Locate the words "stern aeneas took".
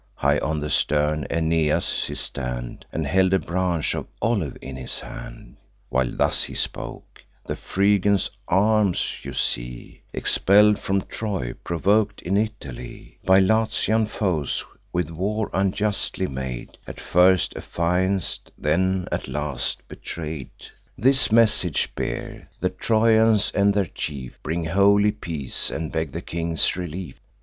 0.71-2.07